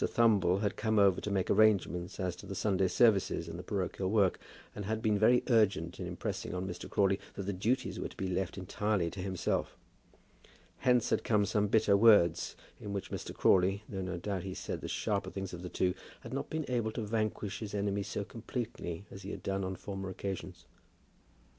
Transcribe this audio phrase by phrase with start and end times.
[0.03, 4.09] Thumble had come over to make arrangements as to the Sunday services and the parochial
[4.09, 4.39] work,
[4.75, 6.89] and had been very urgent in impressing on Mr.
[6.89, 9.77] Crawley that the duties were to be left entirely to himself.
[10.79, 13.31] Hence had come some bitter words, in which Mr.
[13.31, 16.65] Crawley, though no doubt he said the sharper things of the two, had not been
[16.67, 20.65] able to vanquish his enemy so completely as he had done on former occasions.